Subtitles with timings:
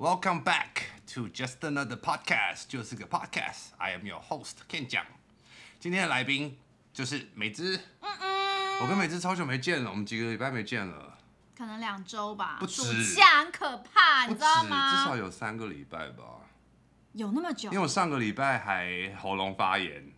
[0.00, 3.70] Welcome back to just another podcast，就是个 podcast。
[3.78, 5.04] I am your host Ken 讲。
[5.80, 6.56] 今天的来宾
[6.92, 7.76] 就是美姿。
[8.00, 8.78] 嗯嗯。
[8.82, 11.18] 我跟美姿超久没见了，我们几个礼拜没见了。
[11.56, 12.58] 可能两周吧。
[12.60, 12.80] 不止。
[13.02, 15.02] 暑假很可怕，你知道吗？
[15.02, 16.22] 至少有三个礼拜吧。
[17.14, 17.68] 有那么久？
[17.72, 20.12] 因为我上个礼拜还喉咙发炎。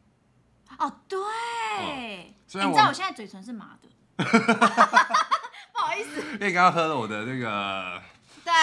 [0.78, 1.18] 哦，对。
[1.18, 3.88] 嗯、所以你知道我现在嘴唇是麻的。
[5.72, 6.20] 不好意思。
[6.32, 8.02] 因为刚刚喝了我的那个。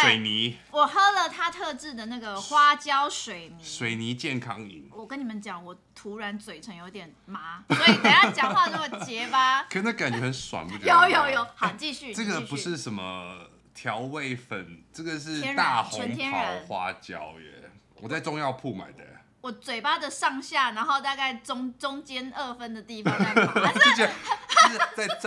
[0.02, 4.90] 水泥，我喝了他特制的那个花椒水泥，水泥健康饮。
[4.94, 9.64] 我跟你们讲，我突然嘴唇有点麻，所以等下讲话就会结巴。
[9.64, 11.10] 可是那感觉很爽，不觉得？
[11.10, 12.14] 有有有，好，继续。
[12.14, 17.70] 这个不是什么调味粉，这个是大红袍花椒耶，
[18.02, 19.04] 我在中药铺买的。
[19.40, 23.54] 我嘴巴的上下，然后大概中中间二分的地方在麻，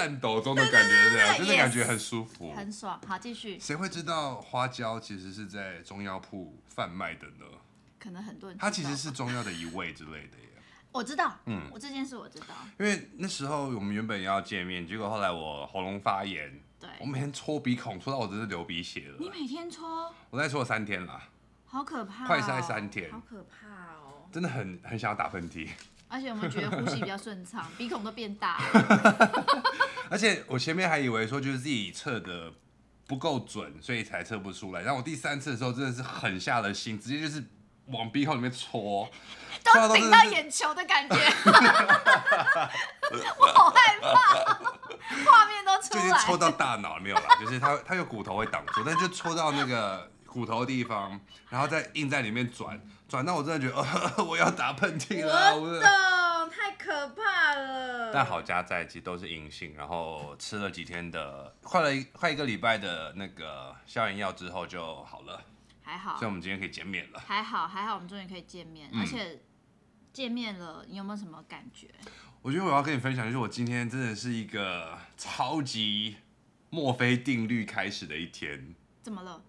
[0.01, 2.99] 战斗中的感觉，对啊，就是感觉很舒服，很爽。
[3.07, 3.59] 好，继续。
[3.61, 7.45] 谁会知道花椒其实是在中药铺贩卖的呢？
[7.99, 8.59] 可能很多人。
[8.59, 10.49] 它其实是中药的一味之类的耶。
[10.91, 12.47] 我知道，嗯，我这件事我知道。
[12.79, 19.17] 因为那时候我们原本要见面，结果后来我喉咙发炎，对，我每天戳鼻孔，戳到我真是流鼻血了。
[19.19, 20.11] 你每天戳？
[20.31, 21.21] 我在戳了三天了。
[21.67, 24.27] 好可怕，快塞三天，好可怕哦！
[24.33, 25.69] 真的很很想要打喷嚏，
[26.09, 28.59] 而且我们觉得呼吸比较顺畅， 鼻孔都变大。
[30.11, 32.53] 而且我前面还以为说就是自己测的
[33.07, 34.83] 不够准，所以才测不出来。
[34.83, 37.43] 然后我第三次的时候真的是狠下了心，直接就是
[37.87, 39.09] 往鼻孔里面戳，
[39.63, 41.15] 都顶到眼球的感觉。
[43.39, 44.15] 我好害怕，
[45.25, 50.11] 画面都出来，就是戳到大脑没有啦，就是它它有骨头会挡住，但就戳到那个。
[50.31, 53.83] 骨头的地方，然后再硬在里面转，转到我真的觉得，
[54.17, 55.57] 呃、 我要打喷嚏了，
[56.51, 58.13] 太可怕了。
[58.13, 65.43] 但好家在，其实都是阴性，然后吃了几天的，快了一快一个礼拜的那个消炎药之后就好了，
[65.83, 66.17] 还好。
[66.17, 69.41] 所以我们今天可以见面了，还好还好，我们终于可以见面，嗯、而且
[70.13, 71.89] 见面了，你有没有什么感觉？
[72.43, 76.17] 我觉得我要跟你分享，就是我今天真的是一个超级
[76.71, 78.75] 墨菲定律开始的一天。
[79.03, 79.43] 怎么了？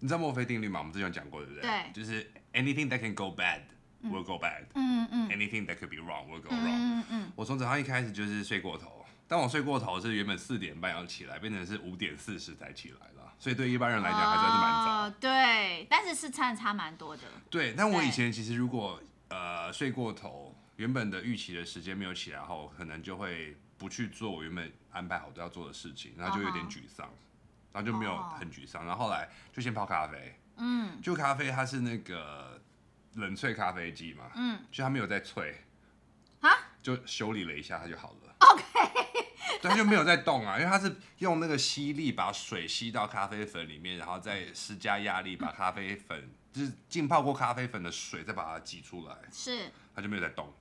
[0.00, 0.80] 你知道墨菲定律吗？
[0.80, 1.62] 我们之前有讲过，对不对？
[1.62, 1.92] 对。
[1.92, 3.60] 就是 anything that can go bad
[4.02, 4.64] will go bad。
[4.74, 5.28] 嗯嗯。
[5.28, 6.64] Anything that could be wrong will go wrong。
[6.64, 7.32] 嗯嗯。
[7.36, 14.90] 我从早上一开始就是睡过头，但我睡过头是原本四点半要起来，变成是五点四十才起来了，所以对一般人来讲还算是蛮早。
[14.90, 17.22] 哦，对，但是是差差蛮多的。
[17.50, 27.08] 对，但我以前其实如果呃睡过头，原本的预期的时间没有起来后，可能就会不去做我原本安排好都要做的事情，然后就有点沮丧。
[27.70, 32.58] 然后就没有很沮丧，然后后来就先泡咖啡，嗯，就咖啡它是那个
[33.18, 35.54] 冷萃咖啡机嘛，嗯，就它没有在萃，
[36.40, 36.50] 啊，
[36.82, 38.62] 就修理了一下它就好了，OK，
[39.60, 50.52] 对，它就没有在动啊，因为它是用那个吸力把水吸到咖啡粉里面，然后再施加压力把咖啡粉，就是浸泡过咖啡粉的水再把它挤出来，是，它就没有在动，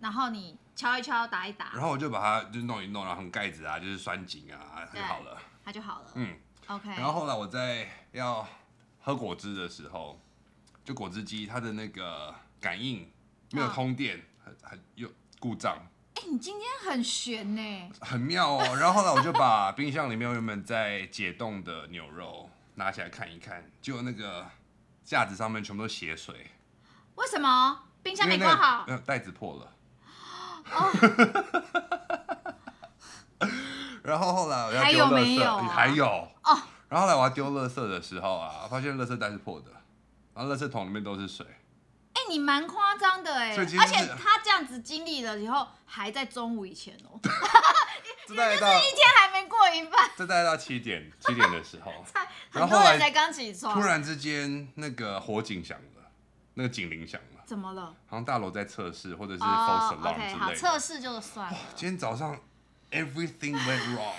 [0.00, 6.36] 然后你敲一敲打一打，然后我就把它就弄一弄，然后很盖子啊，就是栓紧啊，它就好了，它就好了，嗯。
[6.68, 8.44] OK，然后后来我在要
[9.00, 10.20] 喝果汁的时候，
[10.86, 13.10] 就果汁机它的那个感应
[13.50, 15.10] 没有通电，很很有
[15.40, 15.76] 故障。
[16.14, 18.76] 哎，你今天很悬呢，很妙哦。
[18.76, 24.46] 然后后来我就把冰箱里面原本在解冻的牛肉拿起来看一看，就那个
[25.02, 26.52] 架子上面全部都血水。
[27.16, 27.82] 为什么？
[28.04, 28.86] 冰箱没关好？
[29.04, 29.72] 袋子破了。
[34.04, 35.68] 然后后来我要丢垃圾，还有没有、啊？
[35.68, 36.62] 还有哦。
[36.88, 39.72] 然后后来我要丢垃圾的时候啊，发现垃圾袋是破的，
[40.36, 41.46] 然后垃圾桶里面都是水。
[42.12, 47.18] 哎，你蛮夸张的哎，而且他这样子经历了以后，还在中午以前哦。
[48.28, 50.10] 这就是一天还没过一半。
[50.16, 51.92] 这大概到七点，七点的时候，
[52.50, 53.74] 很多人才刚起床。
[53.74, 56.10] 突然之间，那个火警响了，
[56.54, 57.42] 那个警铃响了。
[57.46, 57.94] 怎么了？
[58.06, 60.38] 好像大楼在测试，或者是 false alarm 之类的。
[60.38, 61.58] 好，测试就算了。
[61.74, 62.38] 今天早上。
[62.92, 64.14] Everything went wrong。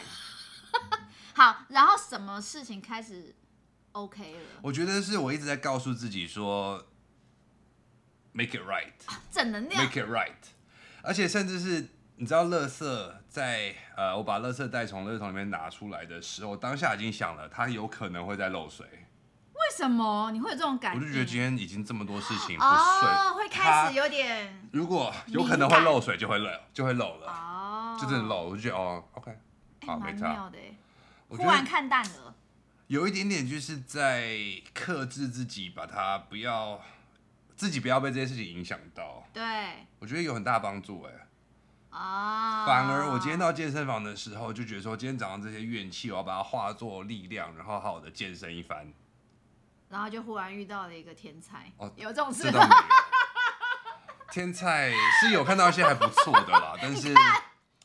[1.33, 3.33] 好，然后什么事情开始
[3.97, 4.39] OK 了？
[4.61, 6.85] 我觉得是我一直在告诉自己说
[8.31, 8.93] ，make it right，
[9.31, 10.31] 正能量，make it right。
[11.01, 18.85] 而且甚至是你知道，垃圾在呃，我把垃圾袋从垃圾桶里面拿出来的时候，当下已经想了，它有可能会在漏水。
[19.53, 20.99] 为什么你会有这种感觉？
[20.99, 24.69] 我就觉得今天已经这么多事情不顺，哦，会开始有点。
[24.71, 27.27] 如果有可能会漏水，就会漏，就会漏了。
[27.27, 29.35] 哦就真的漏，我就觉得哦，OK，
[29.87, 30.51] 好，欸、没差。
[31.29, 32.35] 忽然看淡了，
[32.87, 34.37] 有一点点就是在
[34.73, 36.81] 克制自己，把它不要
[37.55, 39.27] 自己不要被这些事情影响到。
[39.33, 41.27] 对，我觉得有很大帮助哎。
[41.89, 42.65] 啊。
[42.65, 48.93] 反而我今天到健身房的时候，就觉得说今天早上这些怨气，我要把它化作力量，然后好好的健身一番。
[49.89, 52.49] 然后就忽然遇到了一个天才，哦，有这种事？
[54.31, 57.13] 天菜是有看到一些还不错的啦， 但是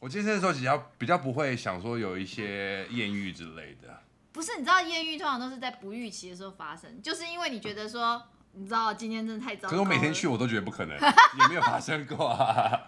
[0.00, 4.00] 我健身的时候比较比较不会想说有一些艳遇之类的。
[4.32, 9.68] 不是，你知道艳遇通常都是在不预期的时候发生，就是因为你觉得说，你知道今天真的太糟糕。
[9.68, 10.96] 可是我每天去我都觉得不可能，
[11.38, 12.80] 也没有发生过啊。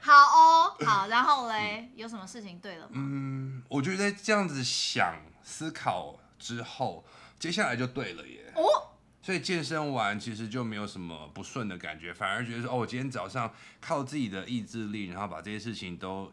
[0.00, 2.92] 好哦，好，然后嘞，有什么事情对了吗？
[2.94, 7.04] 嗯，我觉得这样子想思考之后，
[7.38, 8.52] 接下来就对了耶。
[8.56, 8.62] 哦，
[9.20, 16.32] 所以健身完其实就没有什么不顺的感觉，反而觉得说，哦，我今天早上靠自己的意志力，然后把这些事情都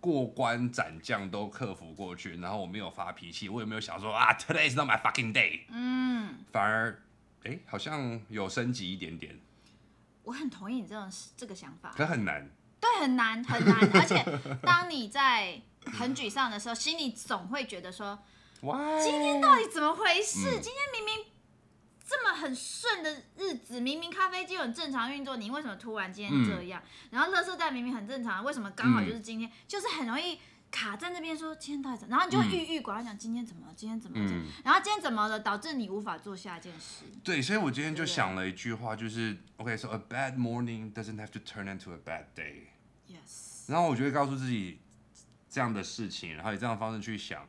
[0.00, 5.60] 过关斩将，都克服过去，然后我没有发脾气，我也没有想说啊，Today is not my fucking day。
[5.68, 7.02] 嗯，反而，
[7.44, 9.38] 哎，好像有升级一点点。
[10.22, 12.48] 我很同意你这种这个想法，可很难，
[12.80, 14.24] 对，很难很难， 而且
[14.62, 18.18] 当你在很沮丧的时候，心里总会觉得说，
[18.62, 19.02] Why?
[19.02, 20.48] 今天到底怎么回事？
[20.50, 21.24] 嗯、今天明明
[22.10, 26.82] 这么很顺的日子，明明咖啡机很正常运作，你为什么突然今天这样？
[26.82, 29.48] 嗯、然后垃圾袋明明很正常，为什么刚好就是今天？
[29.48, 30.36] 嗯、就是很容易。
[30.72, 37.06] 卡在那边说今天到底怎么，然后你就会郁郁寡欢，讲今天怎么了，今天怎么了，嗯、然后今天怎么了，导致你无法做下一件事。
[37.24, 42.68] 对，所以我今天就想了一句话，就是 OK，so a bad morning doesn't have to turn into a bad day。
[43.08, 43.68] Yes。
[43.68, 44.78] 然后我就会告诉自己
[45.48, 47.48] 这样的事情，然后以这样的方式去想，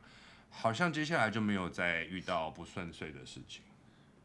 [0.50, 3.62] 好像接下来就没有再遇到不顺遂的事情。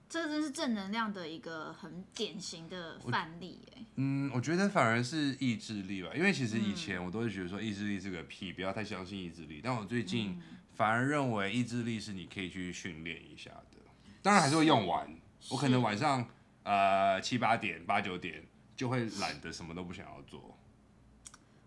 [0.10, 3.86] 这真是正能量的一个很典型的范例，哎。
[3.96, 9.60] 嗯，我觉得反而是意志力吧，因为其实以前我都会觉得说意志力是个屁，不要太相信意志力。
[9.62, 10.42] 但我最近
[10.76, 13.78] 反而认为意志力是你可以去训练一下的，
[14.22, 15.14] 当然还是会用完。
[15.50, 16.26] 我可能晚上
[16.64, 18.46] 呃七八点、八九点
[18.76, 20.58] 就会懒得什么都不想要做。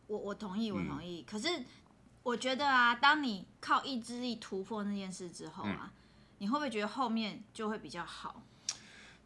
[0.06, 1.20] 我我同意，我同意。
[1.20, 1.48] 嗯、可是
[2.22, 5.92] 我觉得啊，当你靠意志力突破那件事之后啊。
[5.92, 5.99] 嗯
[6.40, 8.42] 你会不会觉得后面就会比较好？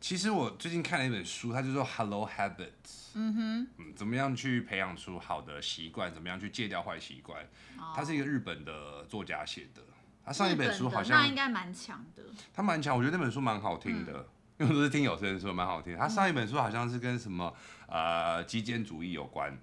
[0.00, 7.48] 其实我最近看了一本书，它就说 Hello Habits，嗯哼，嗯，怎么样去培养出好的习惯，怎么样去戒掉坏习惯。
[7.94, 9.80] 他、哦、是一个日本的作家写的，
[10.26, 12.24] 他上一本书好像那应该蛮强的。
[12.52, 14.12] 他蛮强，我觉得那本书蛮好听的，
[14.58, 15.96] 嗯、因为我都是听有些人说蛮好听。
[15.96, 17.54] 他上一本书好像是跟什么
[17.86, 19.56] 呃极简主义有关。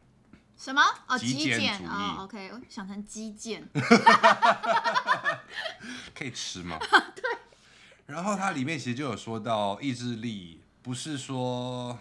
[0.56, 0.82] 什么？
[1.08, 1.88] 哦，极简主义。
[1.88, 3.68] 哦、OK，我想成基建。
[6.16, 6.80] 可以吃吗？
[7.14, 7.41] 对。
[8.12, 11.98] 然后它里面其实就有说到，意志力不是说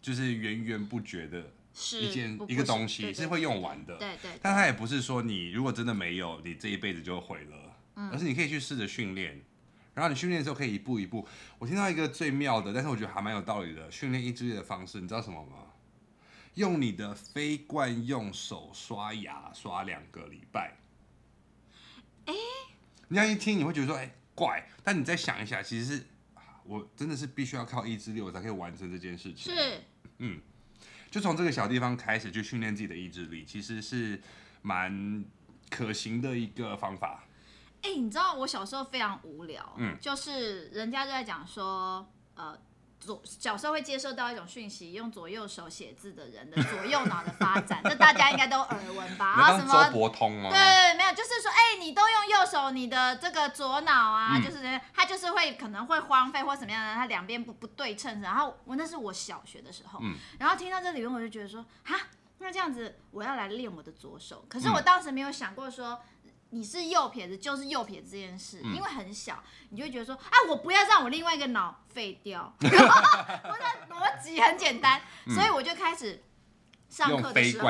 [0.00, 1.52] 就是源源不绝的
[2.00, 3.98] 一件一个东西，是会用完的。
[3.98, 4.30] 对对。
[4.40, 7.76] 但它也不是说你如果真的没有，你这一辈子就毁了。
[7.96, 8.10] 嗯。
[8.10, 9.38] 而是你可以去试着训练，
[9.92, 11.28] 然后你训练的时候可以一步一步。
[11.58, 15.58] 我听到一个最妙的，但是我觉得还蛮有道理的训练意志力的方式，你知道什么吗？
[16.54, 20.78] 用你的非惯用手刷牙刷两个礼拜。
[22.24, 22.32] 哎。
[23.08, 24.10] 你这样一听，你会觉得说，哎。
[24.34, 26.06] 怪，但你再想一下，其实是
[26.64, 29.54] 我真的是必须要靠意志力，我才可以完成这件事情。
[29.54, 29.80] 是，
[30.18, 30.40] 嗯，
[31.10, 34.20] 就从这个小地方开始去训练自己的意志力，其实是
[34.62, 35.24] 蛮
[35.70, 37.24] 可行的一个方法。
[37.82, 42.58] 哎、欸，你知道我小时候非常无聊，嗯，就是人家就在讲说，呃。
[43.04, 49.34] 左小时候会接受到一种讯息，用左右手写字的人的左右脑的发展，这大家应该都耳闻吧？
[49.38, 49.90] 然后什么？
[49.90, 50.48] 博通吗？
[50.48, 58.20] 对，没有，就是说，哎、欸，你都用右手，你的这个左脑啊，嗯、就是它就是会可能会荒废或什么样的，它两边不不对称。
[58.22, 61.96] 然后我那是我小学的时候，嗯、然后听到这理论，我就觉得说，哈，
[62.38, 64.44] 那这样子我要来练我的左手。
[64.48, 66.00] 可是我当时没有想过说。
[66.54, 72.54] 你是右撇子，就是右撇子这件事，嗯、因为很小，你就会觉得说，啊，我不要让我另外一个脑废掉。
[72.62, 76.22] 我的逻辑很简单，嗯、所以我就开始
[76.88, 77.66] 上课的时候，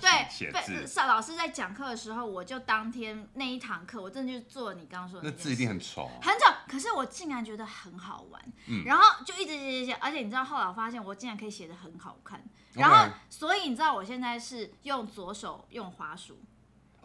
[0.00, 16.40] 对，上老师在讲课的时候，我就当天那一堂课，我真的就做你刚刚说的那，那字一定很丑，很丑，可是我竟然觉得很好玩，嗯、然后就一直写写写，而且你知道后来我发现我竟然可以写的很好看，然后.所以你知道我现在是用左手用滑鼠。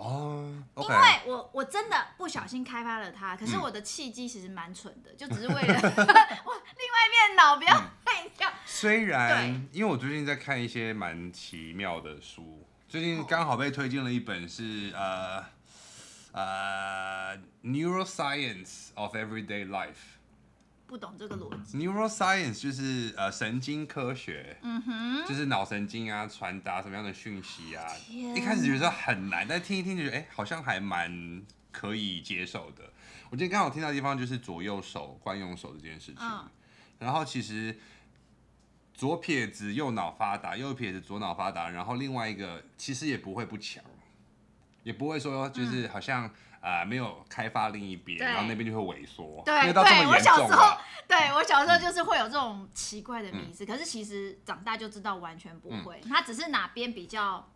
[0.02, 0.96] 哦，oh, okay.
[0.96, 8.50] 因为我我真的不小心开发了它，可是我的契机其实蛮蠢的，嗯、就只是为了 我另外一面脑不要废掉。
[8.50, 15.46] 嗯、虽然因为我最近在看一些蛮奇妙的书，最近刚好被推荐了一本是呃
[16.32, 20.18] 呃 Neuroscience of Everyday Life。
[20.92, 21.78] 不懂这个逻辑。
[21.78, 27.88] Neuroscience 就是呃神经科学，嗯哼，就是脑神经啊传达什么样的讯息啊。
[28.10, 32.84] 一开始觉得很难，但听一听就觉得哎、欸，好像还蛮可以接受的。
[33.30, 36.46] 我今天刚好听到的地方就是左右手惯用手这件事情，嗯、
[37.00, 37.80] 然后其实
[38.94, 43.82] 左撇子右脑发达，右撇子左脑发达，然后另外一个其实也不会不强，
[44.84, 46.30] 也不会说就是好像。
[46.62, 49.42] 嗯呃没有开发另一边，然后那边就会萎缩。
[49.46, 50.78] 对，对，我小时候，
[51.08, 57.52] 对我小时候就是会有这种奇怪的迷思，嗯、可是其实长大就知道完全不会，他、嗯、只是哪边比较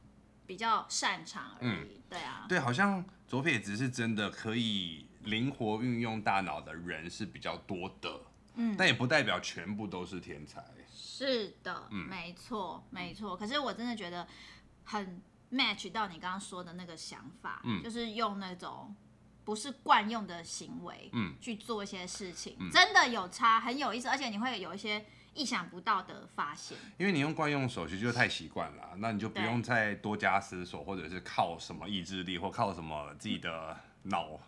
[0.48, 1.70] 比较擅长而已。
[1.72, 8.22] 嗯、对啊，对，好像左撇子是真的可以灵活运用大脑的人是比较多的，
[8.56, 10.64] 嗯，但也不代表全部都是天才。
[10.92, 13.38] 是的，嗯、没错，没错。
[13.38, 14.28] 可是我真的觉得
[14.84, 15.22] 很
[15.52, 18.96] match 到你刚刚说的那个想法，嗯、就是用那种
[19.44, 26.78] 不是惯用的行为，嗯，去做一些事情，嗯、真的有差，很有意思，而且你会有一些意想不到的发现。
[26.98, 34.40] 因为你用惯用手其实就太习惯了，那你就不用再多加思索，或者是靠什么意志力，或靠什么自己的脑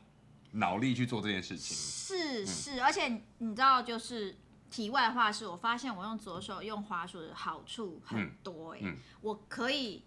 [0.51, 1.75] 脑力去做这件事情。
[1.75, 4.38] 是是，嗯、而且你知道就是。
[4.70, 10.04] 题外话是我发现我用左手用滑鼠的好处很多哎、欸，嗯嗯、我可以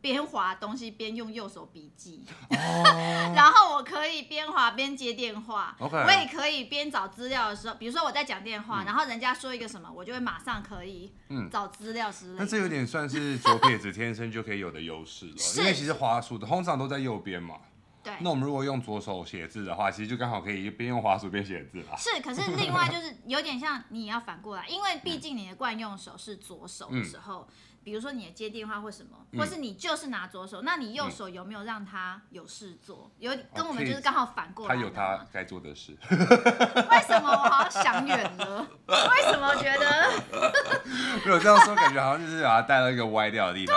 [0.00, 2.84] 边滑东西边用右手笔记，哦、
[3.34, 6.04] 然后我可以边滑边接电话，Okay.
[6.04, 11.12] 我也可以边找资料的时候，比如说我在讲电话，嗯、然后人家说一个什么，我就会马上可以
[11.50, 12.38] 找资料之类的。
[12.38, 17.56] 那、嗯、这有点算是左撇子天生就可以有的优势了，因为其实滑鼠的通常都在右边嘛。
[18.00, 21.96] 对那我们如果用左手写字的话，其实就刚好可以边用滑鼠边写字了。
[21.98, 27.54] 是，可是另外就是有点像你也要反过来，因为毕竟你的惯用手是左手的时候，嗯、
[27.88, 33.10] 比如说你接电话或什么，嗯、或是你就是拿左手，那你右手有没有让他有事做？
[33.18, 34.74] 有跟我们就是刚好反过来。
[34.74, 35.96] 他有他该做的事。
[36.10, 38.66] 为什么我好像想远了？
[38.86, 40.12] 为什么觉得？
[41.24, 43.74] 没有这样说，感觉好像就是把他带到一个歪掉的地方。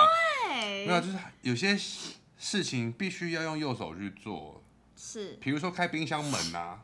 [0.49, 1.79] 对，没有，就是有些。
[2.43, 4.63] 事情必须要用右手去做，
[4.95, 6.79] 是，比如说开冰箱门啊，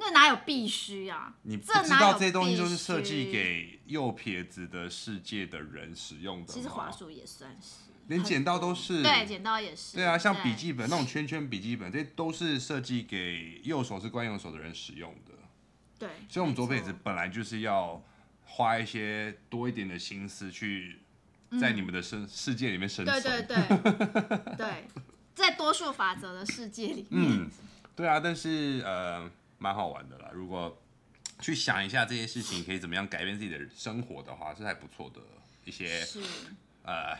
[0.00, 1.32] 那哪有必须啊？
[1.42, 6.52] 你不知道这些东西就是设计给右撇子的世界的人使用的。
[6.52, 9.96] 其实滑鼠也算是，连剪刀都是，对，剪刀也是。
[9.96, 15.32] 对啊，像笔记本那种圈圈笔记本，这都是设计给右手是惯用手的人使用的。
[15.98, 18.02] 对，所以我们左撇子本来就是要
[18.44, 20.98] 花一些多一点的心思去。
[21.60, 24.86] 在你们的生世界里面生存，对对对 对，
[25.34, 27.50] 在多数法则的世界里面，嗯，
[27.96, 29.28] 对啊，但是呃，
[29.60, 30.28] 蛮好玩的啦。
[30.32, 30.76] 如果
[31.38, 35.20] 去想一下这些事情可以怎么样改变自己的生活的话，是还不错的
[35.64, 36.20] 一些是
[36.82, 37.16] 呃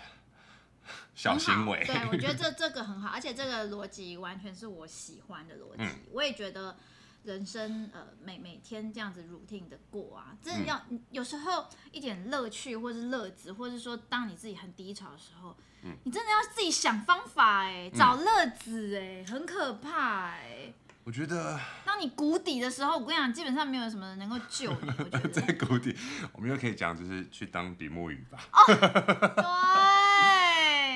[1.14, 1.84] 小行为。
[1.84, 6.76] 对， 我觉得这这个很好，而且这个逻辑完全是我喜欢的逻辑，嗯、我也觉得。
[7.22, 20.72] 人生呃，每每天这样子 routine 的过啊，真的要、嗯、有时候一点乐趣，或是乐子，或是说当你自己很低潮的时候，嗯、你真的要自己想方法哎，找乐子哎，很可怕哎。
[21.02, 24.92] 我觉得，当你谷底的时候，我跟你讲，基本上没有什么人能够救你。
[24.98, 25.96] 我觉得在谷底，
[26.32, 28.38] 我们又可以讲，就是去当比目鱼吧。
[28.52, 28.64] 哦，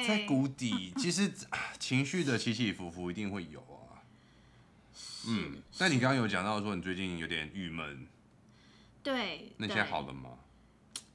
[0.01, 1.33] 对，在谷底，其实
[1.79, 4.05] 情绪的起起伏伏一定会有啊。
[5.27, 8.07] 嗯，但你刚刚有讲到说你最近有点郁闷，
[9.03, 10.31] 对，那现在好了吗？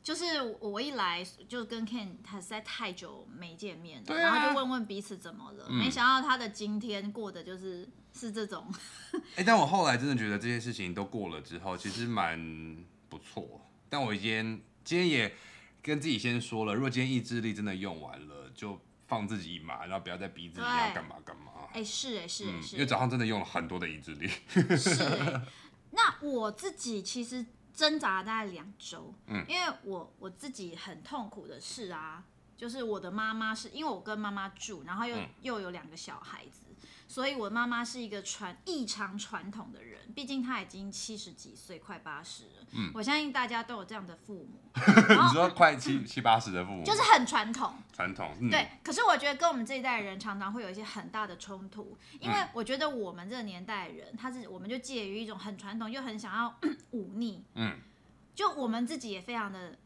[0.09, 0.25] 就是
[0.59, 8.65] 我一来就跟 Ken 他实在太久没见面了，啊、然后就问问彼此怎么了，嗯、没想到他的今天过的就是是这种。
[9.13, 13.61] 哎、欸，但我后来真的觉得这些事情都过了之后，其实蛮不错。
[13.87, 15.31] 但我今天今天也
[15.83, 21.51] 跟自己先说了，如果今天意志力真的用完了，就放自己一马，然后不要再逼自己要干嘛干嘛。
[21.71, 24.27] 哎，是哎，是哎，是，因为早上真的用了很多的意志力。
[24.75, 25.41] 是哎，
[25.91, 32.23] 那我自己其实挣扎了大概两周，嗯，因为我我自己很痛苦的事啊，
[32.57, 36.63] 就是我的妈妈是因为我跟妈妈住，然后又、嗯、又有两个小孩子。
[37.09, 42.51] 所以，我妈妈是一个传异常传统的人，毕竟她已经七十几岁，快八十了。
[42.73, 44.61] 嗯，我相信大家都有这样的父母。
[44.77, 47.73] 你说快七七八十的父母，就是很传统。
[47.91, 48.31] 传统。
[48.39, 56.55] 嗯、对，可是我觉得跟我们这一代人常常会有一些很大的冲突，因为我觉得我们这个年代人，他是我们就介于一种很传统又很想要
[56.91, 57.43] 忤逆。
[57.55, 57.79] 嗯。
[58.35, 59.77] 就我们自己也非常的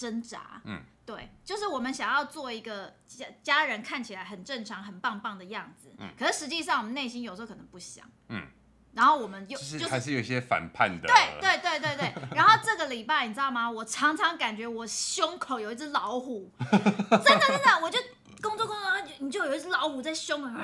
[0.00, 0.62] 挣扎。
[0.64, 0.82] 嗯。
[1.06, 8.46] 对，就是我们想要做一个家家人看起来很正常、很棒棒的样子，嗯，可是实际上我们内心有时候可能不想，嗯，
[8.92, 12.14] 然后我们又就是还是有一些反叛的，对对对对对。
[12.36, 13.68] 然后这个礼拜你知道吗？
[13.68, 17.98] 我常常感觉我胸口有一只老虎，真的真的，我就
[18.40, 20.60] 工作工作，你就有一只老虎在胸口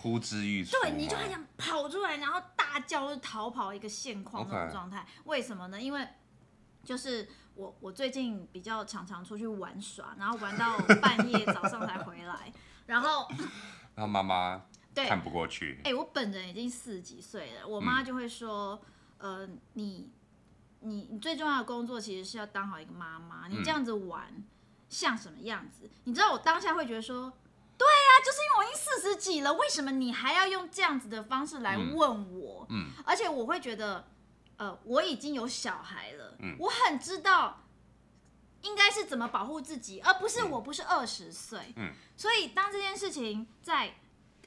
[0.00, 5.04] 呼之欲出，对，你就很想跑出来，然后大叫逃跑一个现况那种状态。
[5.24, 5.80] 为什么呢？
[5.80, 6.06] 因为
[6.84, 7.28] 就是。
[7.58, 12.52] 我我最近比较常常出去玩耍，然后玩到半夜 早上才回来，
[12.86, 13.28] 然后
[13.96, 14.62] 然后妈妈
[14.94, 18.80] 对看不过去，哎、欸，我本人已经四十几岁了，我妈就会说，
[19.18, 20.08] 嗯、呃，你
[20.80, 24.32] 你你最重要的工作其实是要当好一个妈妈，你这样子玩
[24.88, 25.80] 像什么样子？
[25.82, 27.32] 嗯、你知道我当下会觉得说，
[27.76, 32.66] 对呀、啊，就是因为我已经四十几了，为什么你还要用这样子的方式来问我？
[32.70, 34.06] 嗯，而且我会觉得，
[34.58, 37.64] 呃，我已经有小孩了，嗯，我很知道
[38.62, 43.94] 应该是怎么保护自己，而不是我不是二十岁，嗯，所以当这件事情在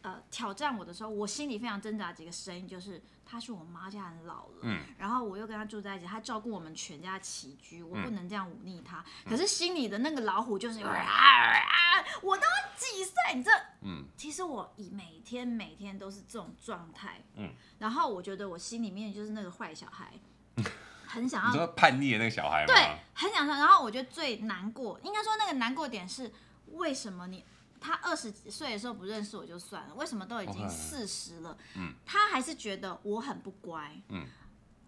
[0.01, 3.01] 呃挑战我的时候，我心里非常挣扎几个声音，就是。
[3.23, 9.01] 她是我妈家很老了，嗯，然后我又跟她住在一起，她照顾我们全家起居，我不能这样忤逆她。
[9.23, 12.43] 嗯、可是心里的那个老虎就是，啊啊、我都
[12.75, 13.13] 几岁？
[13.33, 13.49] 你这，
[13.83, 20.11] 嗯，其实我以每天每天都是这种状态，嗯，然后我觉得我心里面就是那个坏小孩，
[20.57, 20.65] 嗯、
[21.07, 22.73] 很想要，你说叛逆的那个小孩吗？
[22.73, 23.55] 对，很想说。
[23.55, 26.29] 然后我觉得最难过，应该说那个难过点是
[26.73, 27.45] 为什么你？
[27.81, 34.23] 他二十几岁的时候不认识我就算了，为什么都已经四十了，嗯，他还是觉得我很不乖，嗯，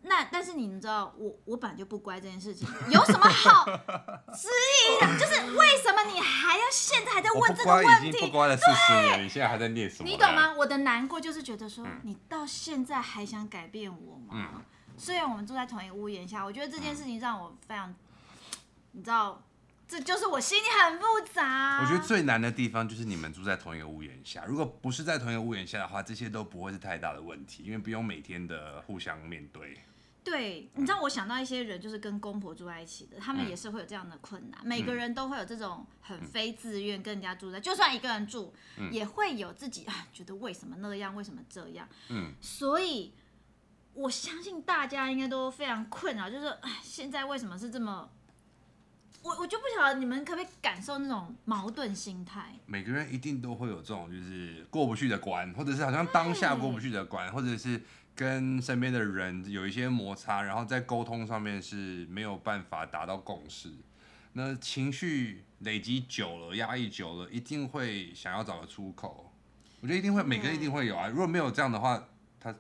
[0.04, 5.18] 那但是你们知道我我本来就不乖这件事情 有什么好质疑的？
[5.18, 8.10] 就是为什么你还要现在还在问这个问题？
[8.10, 10.08] 已经不乖了四十年，对你现在还在念什么？
[10.08, 10.54] 你懂吗？
[10.54, 14.34] 我的难过就是觉得说，嗯、你到现在还想改变我吗？
[14.34, 14.62] 嗯、
[14.98, 17.96] 虽然我们住在同一个屋檐下，我觉得这件事情让我非常，
[18.92, 19.42] 你知道。
[19.88, 21.82] 这就是我心里很复杂。
[21.82, 24.44] 我觉得最难的地方就是你们住在同一个屋檐下。
[24.46, 29.78] 如果不是在同一个屋檐下的话，这些都不会是太大的问题，因为不用每天的互相面对。
[30.24, 34.58] 对，你知道我想到一些人，就是跟公婆住在一起的，他们也是会有这样的困难。
[34.64, 41.86] 嗯、每个人都会有这种很非自愿跟人家住在，嗯、就算一个人住，嗯、也会有自己啊，觉得为什么那样，为什么这样。
[42.08, 42.34] 嗯。
[42.40, 43.14] 所以
[43.94, 48.10] 我相信大家应该都非常困扰，就是哎，现在为什么是这么？
[49.24, 52.54] 我我就不晓得你们可不可以感受那种矛盾心态。
[52.66, 57.82] 每个人一定都会有这种就是过不去的关，或者是好像当下过不去的关，或者是
[58.14, 63.72] 跟身边的人有一些摩擦，然后在沟通上面是没有办法达到共识。
[64.34, 69.32] 那情绪累积久了，压抑久了，一定会想要找个出口。
[69.80, 71.08] 我觉得一定会，每个人一定会有啊。
[71.08, 72.04] 如果没有这样的话，
[72.40, 72.54] 他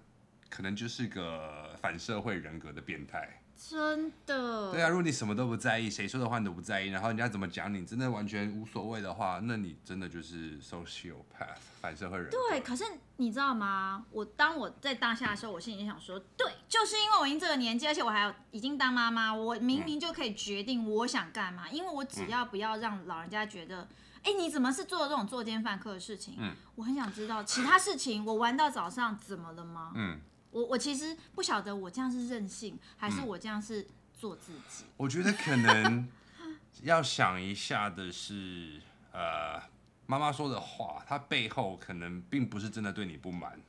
[0.49, 3.41] 可能就是个反社会人格的变态。
[3.55, 12.29] 真的，对啊，如果你什么都不在意，谁说的话你都不在意，然后人家怎么讲你，真的完全无所谓的话，那你真的就是 sociopath 反社会人。
[12.29, 12.83] 对，可是
[13.17, 14.05] 你知道吗？
[14.11, 23.87] 我当我在当下的时候，我心里想说，对，就是因为我已经这个年纪，而且我还有已经当妈妈，我明明就可以决定我想干嘛，嗯、因为我只要不要让老人家觉得，
[24.23, 26.35] 哎、嗯，你怎么是做这种作奸犯科的事情？
[26.37, 29.93] 嗯，我很想知道其他事情，我玩到早上怎么了吗？
[29.95, 30.19] 嗯。
[30.53, 34.85] 我我其实不晓得我这样是任性，还是我这样是做自己。
[34.95, 36.07] 我觉得可能
[36.83, 38.79] 要想一下的是，
[39.11, 39.59] 呃，
[40.05, 43.59] 妈妈说的话，她背后可能并不是真的对你不满，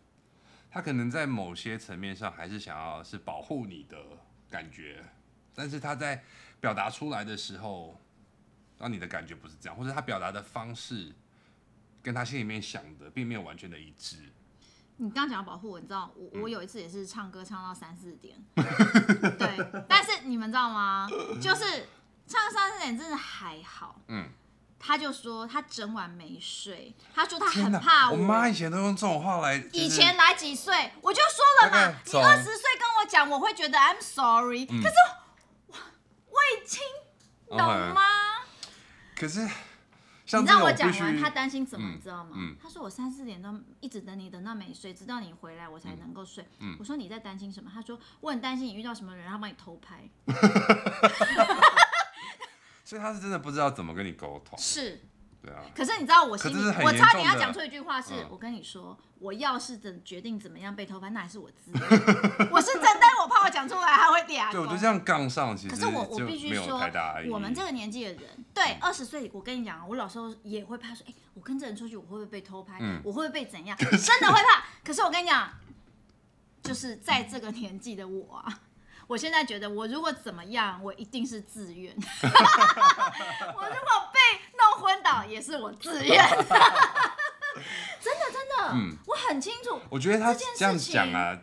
[0.70, 3.96] 她可能在某些层面上还是想要是保护你的
[4.50, 5.02] 感觉，
[5.54, 6.22] 但是她在
[6.60, 7.98] 表达出来的时候，
[8.78, 11.12] 让你的感觉不是这样，或者她表达的方式
[12.02, 14.18] 跟她心里面想的并没有完全的一致。
[14.96, 21.08] 你刚刚讲到保护我，你知道我我有一次也是唱歌唱到三四点， 对，但是你们知道吗？
[21.40, 21.88] 就是
[22.26, 24.30] 唱三四点真的还好，嗯，
[24.78, 28.16] 他就说他整晚没睡，他说他很怕我。
[28.16, 34.94] 我妈以前都用这种话来，以前来几岁我就说了嘛，你二十岁跟我讲，我会觉得 I'm sorry，可是
[36.28, 36.80] 我已经，
[37.48, 37.58] 懂
[37.92, 38.00] 吗？
[39.16, 39.48] 可是。
[40.42, 42.32] 你知道我讲完，他担心什么，你知道吗？
[42.34, 46.46] 嗯嗯、他说我三四点钟一直等你，等到没睡，直到你回来我才能够睡。
[46.78, 47.70] 我说你在担心什么？
[47.72, 50.08] 他说我很担心你遇到什么人，他帮你偷拍。
[52.84, 54.58] 所以他是真的不知道怎么跟你沟通。
[54.58, 55.00] 是。
[55.44, 61.82] 对啊，可是你知道我心里，我差点要讲出一句话是，是我跟你说，我要是怎决定怎么样被偷拍，那还是我自愿。
[62.50, 64.50] 我是真的，我怕我讲出来他会点。
[64.50, 65.74] 对，我就这样杠上，其实。
[65.74, 66.80] 可是我我必须说，
[67.30, 68.22] 我们这个年纪的人，
[68.54, 72.78] 对二十岁，我跟你讲，我老时候也会怕说，哎、欸，我跟这人出去，我会不会被偷拍？
[72.80, 73.76] 嗯、我会不会被怎样？
[73.76, 74.64] 真的会怕。
[74.82, 75.50] 可是我跟你讲，
[76.62, 78.60] 就是在这个年纪的我啊。
[79.06, 81.94] 我现在觉得，我如果怎么样，我一定是自愿。
[81.96, 84.18] 我如果被
[84.58, 86.16] 弄昏倒，也是我自愿。
[88.00, 89.80] 真的真的，嗯，我很清楚。
[89.88, 91.38] 我觉得他这样讲啊，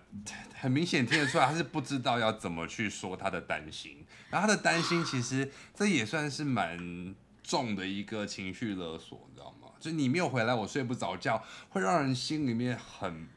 [0.59, 4.05] 很明显听得出来，他是不知道要怎么去说他的担心。
[4.29, 9.69] 然后他的担心，其实这也算是蛮重的一个情绪勒索，你知道吗？
[9.79, 13.29] 就你没有回来，我睡不着觉，会让人心里面很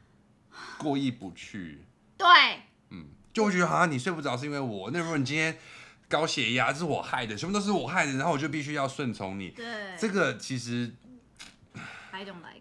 [0.77, 1.85] 过意不去。
[2.17, 2.61] 对，嗯。
[3.35, 5.57] 就会觉得好像你睡不着是因为我，那如果你今天
[6.07, 9.49] 高血压，这是我害的，什么都是我害的，然后我就必须要顺从你。
[9.49, 9.65] 对，
[9.99, 10.89] 这个其实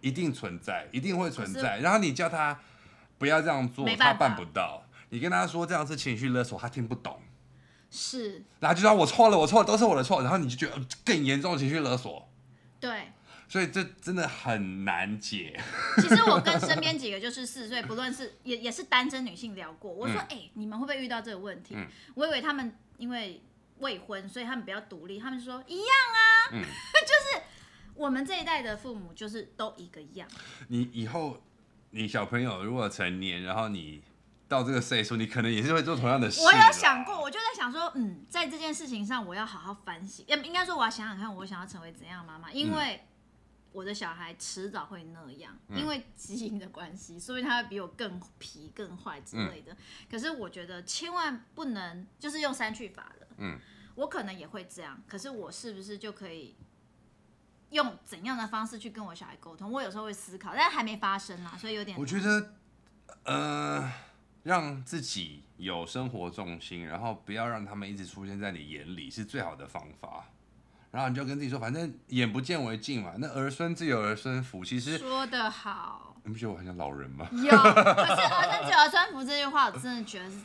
[0.01, 1.79] 一定存在，一定会存在。
[1.79, 2.59] 然后你叫他
[3.19, 4.85] 不要这样做，他办不到。
[5.11, 7.21] 你跟他说这样是情绪勒索，他听不懂。
[7.89, 8.43] 是。
[8.59, 10.23] 然后就说我错了，我错了，都是我的错。
[10.23, 12.29] 然后你就觉得更严重的情绪勒索。
[12.81, 13.13] 对。
[13.49, 15.59] 所以这真的很难解。
[15.97, 21.75] 其实我跟身边几个就是四十岁，不论是也也是单身女性聊过，我说，哎、嗯欸，你们会不会遇到这个问题？
[21.77, 23.43] 嗯、我以为他们因为
[23.79, 25.19] 未婚，所以他们比较独立。
[25.19, 27.43] 他们说一样啊，嗯、 就是
[27.95, 30.29] 我们这一代的父母就是都一个样。
[30.69, 31.43] 你以后
[31.91, 34.03] 你小朋友如果成年，然后你。
[34.47, 36.43] 到这个岁数，你可能也是会做同样的事。
[36.43, 40.25] 我有想过，我就在想说，嗯，在这件事情上，我要好好反省。
[40.29, 43.03] 应该说，我要想想看，我想要成为怎样的妈妈，因为
[43.75, 49.73] 我的小孩迟早会那样，嗯、因为基因的关系，所以他会比我更皮、更坏之类的。
[49.73, 49.77] 嗯、
[50.11, 53.27] 可是我觉得千万不能就是用删去法了。
[53.39, 53.59] 嗯，
[53.97, 56.55] 我可能也会这样，可是我是不是就可以
[57.71, 59.71] 用怎样的方式去跟我小孩沟通？
[59.71, 61.99] 我有时候会思考，但还没发生啦，所以有点。
[61.99, 62.55] 我觉得，
[63.25, 63.93] 呃。
[64.45, 70.29] 让自己有生活重心，然后不要让他们一直出现在你眼里，是最好的方法。
[70.95, 73.15] 然后你就跟自己说，反正眼不见为净嘛。
[73.19, 76.17] 那儿孙自有儿孙福，其实说得好。
[76.23, 77.27] 你不觉得我很像老人吗？
[77.35, 80.37] 有，可是儿孙自有儿孙福这句话，我真的觉得是，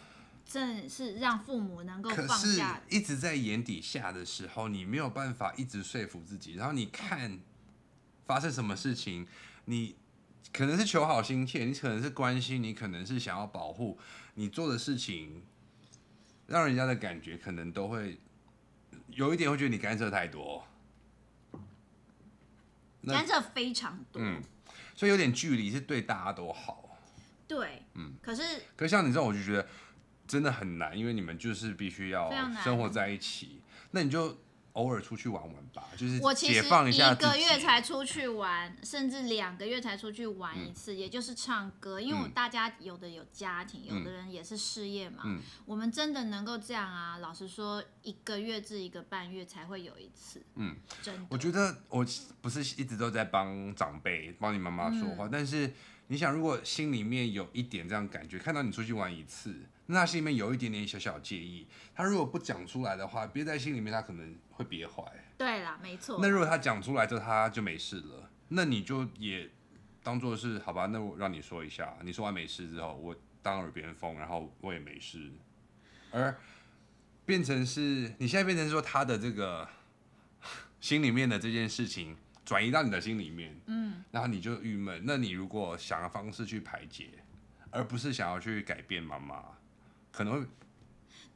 [0.45, 2.81] 真的是让父母能够放下。
[2.89, 6.55] 一直在眼底下的时候，你没有办法一直说服自己。
[6.55, 7.39] 然后你看
[8.25, 9.27] 发生什么事情，
[9.65, 9.95] 你。
[10.51, 13.99] 可能是求好心切，你可能是关心，你可能是想要保护，
[14.33, 15.43] 你做的事情，
[16.47, 18.19] 让人家的感觉可能都会
[19.19, 20.65] 有一点会觉得你干涉太多，
[23.05, 24.41] 干涉非常多，嗯，
[24.95, 26.97] 所以有点距离是对大家都好，
[27.45, 28.41] 对，嗯，可是，
[28.77, 29.67] 可是像你这种，我就觉得
[30.25, 32.31] 真的很难，因为你们就是必须要
[32.63, 34.37] 生活在一起，那你就。
[34.73, 37.09] 偶尔出去玩玩吧，就是解放一下。
[37.09, 41.99] 我其实一个月才出去玩，甚至两个月才出去玩一次，嗯、也就是唱歌。
[41.99, 45.23] 因为我大家有的有家庭，嗯、有的人也是事业嘛。
[45.25, 47.17] 嗯、我们真的能够这样啊？
[47.17, 50.41] 老实说，一个月至一个半月才会有一次。
[50.55, 51.25] 嗯，真的。
[51.29, 52.05] 我觉得我
[52.41, 55.73] 不是一直都在帮长辈、帮你妈妈说话，嗯、但是
[56.07, 59.55] 你想，如果心里面有一点这样感觉，看到你出去玩一次。
[59.91, 65.03] 那心里面有一点点小小介意，他如果不讲出来的话，憋在心里面，他可能会憋坏。
[65.35, 66.19] 对啦，没错。
[66.21, 69.49] 那如果他讲出来之后，他就没事了，那你就也
[70.03, 70.85] 当做是好吧？
[70.85, 75.31] 那我让你说一下，你说完没事之后，我当耳边风，然后我也没事，
[76.11, 76.37] 而
[77.25, 79.67] 变成是你现在变成说他的这个
[80.79, 85.01] 心里面的这件事情转移到你的心里面，嗯，然后你就郁闷。
[85.03, 87.09] 那你如果想要方式去排解，
[87.71, 89.43] 而不是想要去改变妈妈。
[90.11, 90.47] 可能会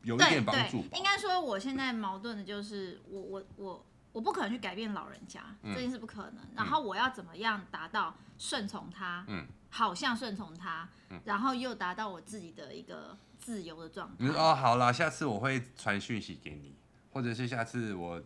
[0.04, 0.84] 有一点帮助。
[0.94, 6.46] 应该说，我现在矛盾的就是我，我我我我不可能去改变老人家，嗯、这件事不可能。
[6.56, 9.24] 然后我要怎么样达到顺从他？
[9.28, 14.16] 嗯，好像顺从他，嗯、然后又达到我自己的一个自由的状态。
[14.20, 16.76] 你说哦，好啦，下次我会传讯息给你，
[17.12, 18.22] 或者是下次我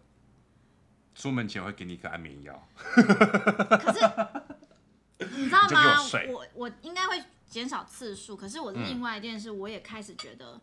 [1.13, 2.67] 出门前会给你一个安眠药。
[2.75, 3.99] 可是
[5.35, 6.01] 你知道吗？
[6.29, 7.23] 我我，我应该会。
[7.49, 10.59] 减少次数，可是我另外一件事，我也开始觉得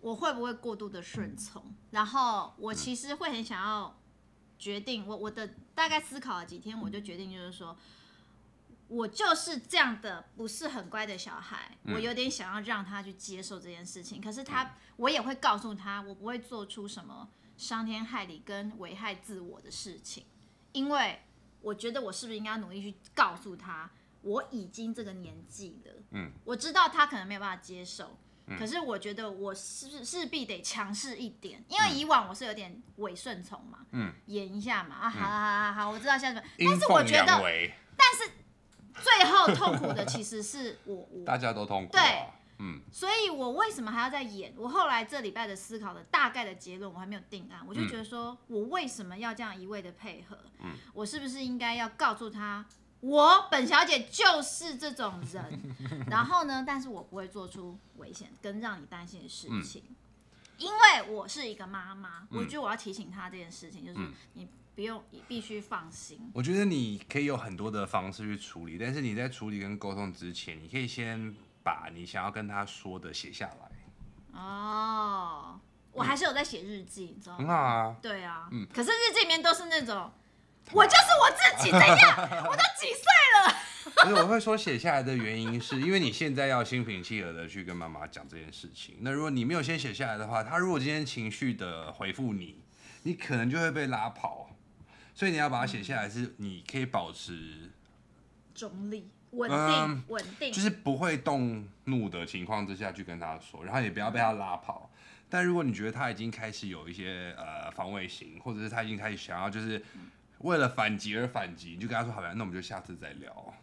[0.00, 3.96] 我会不会过度的顺从，嗯、然后我其实会很想要
[4.58, 7.76] 决定，我我的大概思考了几天，我就决定就是说，
[8.88, 20.24] 我就是这样的不是很乖的小孩，我有点想要让他去接受这件事情，可是他我也会告诉他，我不会做出什么伤天害理跟危害自我的事情，
[20.72, 21.20] 因为
[21.62, 23.88] 我觉得我是不是应该努力去告诉他。
[24.24, 37.42] 我已经这个年纪了，嗯，我知道他可能没有办法接受，嗯、可是我觉得我势势必得强势一点，因为以往我是有点伪顺从嘛，嗯，演一下嘛，啊，好好好好，我知道下什么，但是我觉得，
[37.96, 38.32] 但是
[39.02, 42.00] 最后痛苦的其实是我，我 大家都痛苦，对，
[42.60, 44.54] 嗯，所以我为什么还要再演？
[44.56, 50.38] 我后来这礼拜的思考的大概的结论我还没有定案，我就觉得说我为什么要这样一味的配合？
[50.60, 52.64] 嗯，我是不是应该要告诉他？
[53.04, 55.60] 我本小姐就是这种人，
[56.08, 59.96] 然后呢，但是我不会做出危险跟让你担心的事情，嗯、
[60.56, 63.98] 因为我是一个妈妈，嗯、我觉得我要提醒她这件事情，就是
[64.32, 66.18] 你不用，你必须放心。
[66.32, 74.40] 我觉得你可以有很多的方式去处理，但是你在处理跟沟通之前，你可以先把你想要跟他说的写下来。
[74.40, 75.60] 哦，
[75.92, 77.38] 我还是有在写日记，你知道吗？
[77.38, 77.96] 很好啊。
[78.00, 80.10] 对啊，嗯，可是日记里面都是那种。
[80.72, 82.46] 我就是我自己，怎样？
[82.46, 83.04] 我都几岁
[83.36, 83.54] 了？
[84.02, 88.96] 不是，我会说写下来的原因，是因为你现在要心平气和的去跟妈妈讲这件事情。
[89.00, 92.62] 那如果你没有先写下来的话，他如果今天情绪的回复你，
[93.02, 94.50] 你可能就会被拉跑。
[95.14, 97.70] 所以你要把它写下来，是你可以保持
[98.52, 104.90] 中立、稳定、稳定，就是不会动怒的情况之下去跟他说，然后也不要被他拉跑。
[105.28, 109.80] 但如果你觉得他已经开始有一些呃防卫型，或者是他已经开始想要就是。
[110.44, 113.54] 为了反击而反击，你就跟他说好吧，那我们就下次再聊。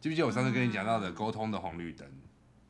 [0.00, 2.08] 记不记得我上次跟你讲到的沟通的红绿灯？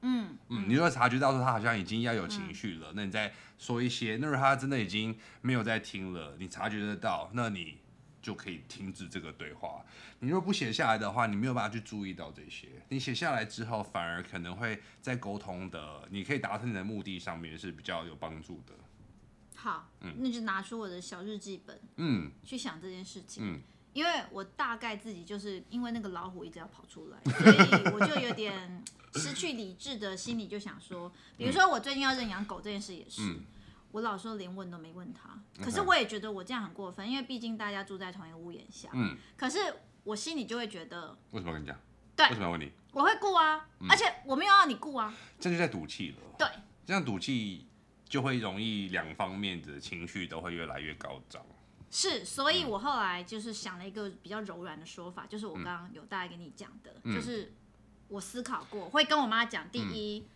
[0.03, 4.19] 嗯嗯，你如果察觉到说他好像已经要有情绪了，嗯、那你再说一些。
[4.21, 7.79] 那如果他真的已经没有在听了，你察觉得到，那你
[8.21, 9.85] 就可以停止这个对话。
[10.19, 12.67] 你如果不写下来的话，你没有办法去注意到这些。
[12.89, 18.75] 你写下来之后，反而可能会在沟通的，你可以达成你的目的上面是比较有帮助的。
[19.67, 23.61] 好，嗯，那就拿出我的小日记本，嗯，去想这件事情，嗯，
[23.93, 33.43] 因为我大概自己就是因为那个老虎一直要跑出来， 所以我就有点失去理智的心理，就想说，比如说我最近要认养狗这件事也是，嗯、
[33.91, 39.59] 我老说连问都没问他，可是我也觉得我这样很过分，因为毕竟大家住在同一个屋檐下，嗯，可是
[40.05, 41.77] 我心里就会觉得，为什么跟你讲？
[42.15, 42.71] 对，为什么要问你？
[42.93, 46.47] 我会顾啊，嗯、而且我没有要你顾啊，这就在赌气了，对，
[46.87, 47.67] 这样赌气。
[48.09, 51.45] 就会容易两方面的情绪都会越来越高涨。
[51.90, 57.53] 是，所以我后来就是想了一个比较柔软的说法，嗯、就是我刚刚有大概跟你讲的，嗯、就是
[58.09, 60.29] 我思考过，会跟我妈讲，第一，嗯、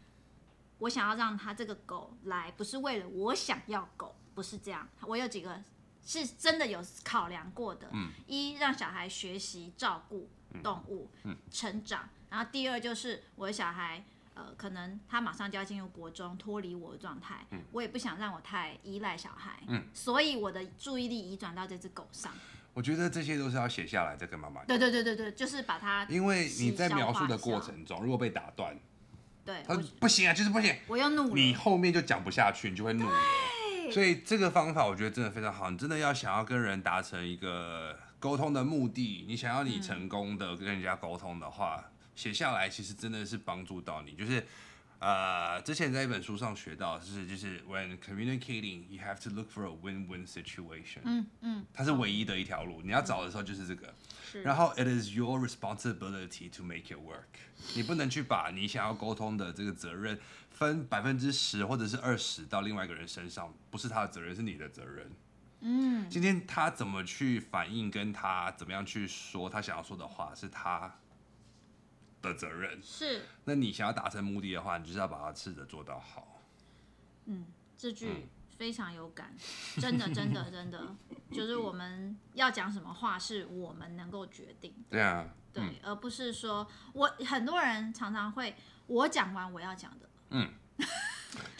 [0.78, 5.62] 我想要让他这个狗来，不是为了我想要狗，不是这样，我有几个
[6.04, 7.88] 是真的有考量过的。
[7.92, 10.28] 嗯、一让小孩学习照顾
[10.62, 14.04] 动物，嗯、成长，然后第二就是我的小孩。
[14.40, 22.33] 呃，可能他马上就要进入国中，脱离我的状态，嗯、我也不想让我太依赖小孩，嗯、所以我的注意力移转到这只狗上。
[22.72, 24.64] 我觉得这些都是要写下来再跟妈妈。
[24.64, 26.07] 对对对对对，就是把它。
[26.09, 28.74] 因为你在描述的过程中，如果被打断，
[29.44, 33.18] 对，他不行啊，就是不行，我要怒了，你后面就讲不下去，你就会怒了。
[33.92, 44.46] 所以这个方法我觉得真的非常好，你真的要想要跟人达成一个沟通的目的，你想要你成功的跟人家沟通的话，写、嗯、下来其实真的是帮助到你，就是。
[45.03, 51.01] 呃，之前在一本书上学到，就是就是 when communicating you have to look for a win-win situation。
[51.05, 53.94] 嗯嗯，它是唯一的一条路，你要找的时候就是这个。
[54.31, 54.42] 是。
[54.42, 57.40] 然后 it is your responsibility to make it work。
[57.75, 60.20] 你不能去把你想要沟通的这个责任
[60.51, 65.11] 分百分之十或者是二十到另外一个人身上，不是他的责任，是你的责任。
[65.61, 66.11] 嗯。
[66.11, 70.94] 今天他怎么去反应，跟他怎么样去说他想要说的话，是他。
[72.22, 72.80] 的责任。
[72.83, 76.42] 是，那你想要达成目的的话，你就是要把它试着做到好。
[77.26, 79.35] 嗯，这句非常有感，
[79.76, 80.96] 嗯、真的，真的， 真的，
[81.33, 84.74] 就是我们要讲什么话，是我们能够决定。
[84.90, 88.56] 对啊，对，嗯、而不是说我很多人常常会
[88.87, 90.52] 我讲完我要讲的，嗯。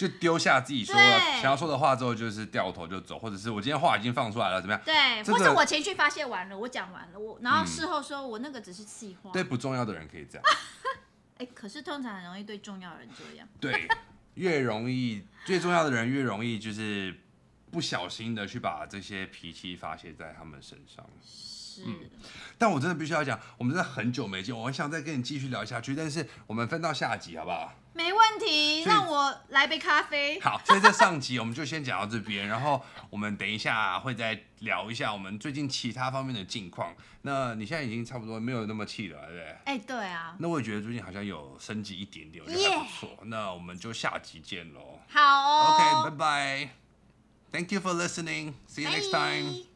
[0.01, 4.81] 就丢下自己说了想要说的话之后，就是掉头就走，或者是我今天话已经放出来了，怎么样？
[4.83, 9.31] 对，这个、或者我情绪发泄完了，我讲完了，我然后事后说我那个只是气话。
[9.31, 10.45] 对不重要的人可以这样。
[11.37, 13.47] 哎、欸，可是通常很容易对重要的人这样。
[13.61, 13.87] 对，
[14.37, 17.15] 越容易最重要的人越容易就是
[17.71, 21.05] 不小心的去把这些脾气发泄在他们身上。
[21.23, 22.09] 是、嗯，
[22.57, 27.75] 但我真的必须要讲，我们真的很久没见，我很想再跟你继续聊下去，但是我们分到下集好不好？
[28.03, 30.41] 没问题，让我来杯咖啡。
[30.41, 36.95] 好，所以这上集我们就先讲到这边，然后我们等一下会再聊一下我们最近其他方面的近况。
[37.23, 39.57] 那你现在已经差不多没有那么气了，对不对？
[39.67, 40.35] 哎，对啊。
[40.39, 43.19] 那我也觉得最近好像有升级一点点，我觉得还不错。
[43.25, 44.99] 那我们就下集见喽。
[45.11, 45.75] 好哦。
[45.75, 46.71] OK，拜拜。
[47.53, 48.55] Thank you for listening.
[48.67, 49.70] See you next time.